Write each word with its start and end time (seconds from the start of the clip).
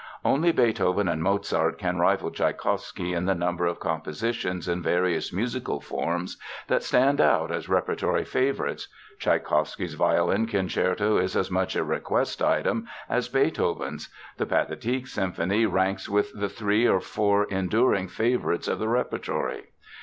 Only 0.25 0.51
Beethoven 0.51 1.07
and 1.07 1.21
Mozart 1.21 1.77
can 1.77 1.99
rival 1.99 2.31
Tschaikowsky 2.31 3.13
in 3.13 3.25
the 3.25 3.35
number 3.35 3.67
of 3.67 3.79
compositions 3.79 4.67
in 4.67 4.81
various 4.81 5.31
musical 5.31 5.79
forms 5.79 6.37
that 6.65 6.81
stand 6.81 7.21
out 7.21 7.51
as 7.51 7.69
repertory 7.69 8.25
favorites. 8.25 8.87
Tschaikowsky's 9.19 9.93
violin 9.93 10.47
concerto 10.47 11.17
is 11.17 11.35
as 11.37 11.51
much 11.51 11.75
a 11.75 11.83
"request" 11.83 12.41
item 12.41 12.87
as 13.09 13.29
Beethoven's. 13.29 14.09
The 14.37 14.47
Pathetic 14.47 15.05
symphony 15.05 15.67
ranks 15.67 16.09
with 16.09 16.33
the 16.33 16.49
three 16.49 16.87
or 16.87 16.99
four 16.99 17.43
enduring 17.43 18.07
favorites 18.07 18.67
of 18.67 18.79
the 18.79 18.89
repertory. 18.89 19.65